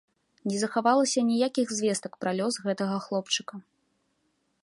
Не 0.51 0.57
захавалася 0.61 1.19
ніякіх 1.27 1.67
звестак 1.79 2.17
пра 2.25 2.31
лёс 2.41 2.53
гэтага 2.65 2.97
хлопчыка. 3.05 3.55